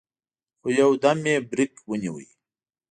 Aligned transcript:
خو 0.59 0.67
يودم 0.79 1.19
يې 1.31 1.35
برېک 1.49 1.73
ونيو. 1.89 2.15